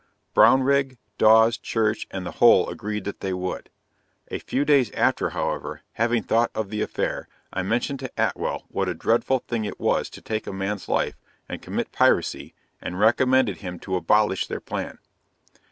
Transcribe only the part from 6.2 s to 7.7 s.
thought of the affair, I